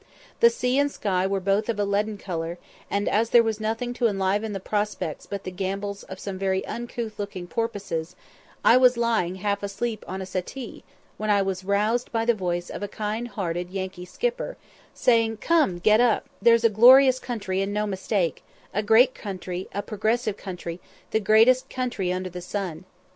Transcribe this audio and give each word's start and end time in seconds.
The 0.39 0.49
sea 0.49 0.79
and 0.79 0.91
sky 0.91 1.27
were 1.27 1.39
both 1.39 1.69
of 1.69 1.79
a 1.79 1.83
leaden 1.85 2.17
colour; 2.17 2.57
and 2.89 3.07
as 3.07 3.29
there 3.29 3.43
was 3.43 3.59
nothing 3.59 3.93
to 3.93 4.07
enliven 4.07 4.51
the 4.51 4.59
prospect 4.59 5.27
but 5.29 5.43
the 5.43 5.51
gambols 5.51 6.01
of 6.05 6.19
some 6.19 6.39
very 6.39 6.65
uncouth 6.65 7.19
looking 7.19 7.45
porpoises, 7.45 8.15
I 8.65 8.77
was 8.77 8.97
lying 8.97 9.35
half 9.35 9.61
asleep 9.61 10.03
on 10.07 10.19
a 10.19 10.25
settee, 10.25 10.83
when 11.19 11.29
I 11.29 11.43
was 11.43 11.63
roused 11.63 12.11
by 12.11 12.25
the 12.25 12.33
voice 12.33 12.71
of 12.71 12.81
a 12.81 12.87
kind 12.87 13.27
hearted 13.27 13.69
Yankee 13.69 14.05
skipper, 14.05 14.57
saying, 14.95 15.37
"Come, 15.37 15.77
get 15.77 15.99
up; 15.99 16.27
there's 16.41 16.63
a 16.63 16.69
glorious 16.69 17.19
country 17.19 17.61
and 17.61 17.71
no 17.71 17.85
mistake; 17.85 18.43
a 18.73 18.81
great 18.81 19.13
country, 19.13 19.67
a 19.71 19.83
progressive 19.83 20.35
country, 20.35 20.79
the 21.11 21.19
greatest 21.19 21.69
country 21.69 22.11
under 22.11 22.31
the 22.31 22.41
sun." 22.41 22.85